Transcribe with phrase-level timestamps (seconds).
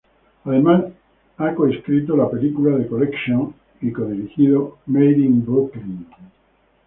[0.45, 0.85] Además
[1.37, 6.07] ha coescrito la película "The Collection" y co-dirigido "Made in Brooklyn".